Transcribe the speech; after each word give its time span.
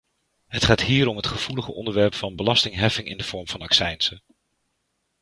Het 0.47 0.65
gaat 0.65 0.81
hier 0.81 1.07
om 1.07 1.15
het 1.15 1.27
gevoelige 1.27 1.73
onderwerp 1.73 2.13
van 2.13 2.35
belastingheffing 2.35 3.07
in 3.07 3.17
de 3.17 3.23
vorm 3.23 3.47
van 3.47 3.61
accijnzen. 3.61 4.21